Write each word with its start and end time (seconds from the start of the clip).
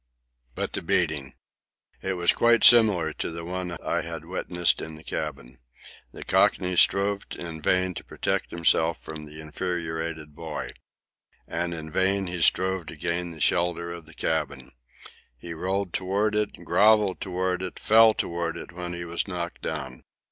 But 0.55 0.73
the 0.73 0.81
beating! 0.81 1.35
It 2.01 2.13
was 2.13 2.33
quite 2.33 2.63
similar 2.63 3.13
to 3.13 3.29
the 3.29 3.45
one 3.45 3.77
I 3.85 4.01
had 4.01 4.25
witnessed 4.25 4.81
in 4.81 4.95
the 4.95 5.03
cabin. 5.03 5.59
The 6.11 6.23
Cockney 6.23 6.75
strove 6.75 7.25
in 7.37 7.61
vain 7.61 7.93
to 7.93 8.03
protect 8.03 8.49
himself 8.49 8.99
from 8.99 9.25
the 9.25 9.39
infuriated 9.39 10.33
boy. 10.33 10.71
And 11.47 11.71
in 11.75 11.91
vain 11.91 12.25
he 12.25 12.41
strove 12.41 12.87
to 12.87 12.95
gain 12.95 13.29
the 13.29 13.39
shelter 13.39 13.91
of 13.91 14.07
the 14.07 14.15
cabin. 14.15 14.71
He 15.37 15.53
rolled 15.53 15.93
toward 15.93 16.33
it, 16.33 16.53
grovelled 16.65 17.21
toward 17.21 17.61
it, 17.61 17.77
fell 17.77 18.15
toward 18.15 18.57
it 18.57 18.71
when 18.71 18.93
he 18.93 19.05
was 19.05 19.27
knocked 19.27 19.61
down. 19.61 20.01